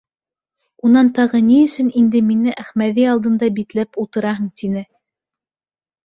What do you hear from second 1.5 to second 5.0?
өсөн инде мине Әхмәҙи алдында битләп ултыраһың?— тине.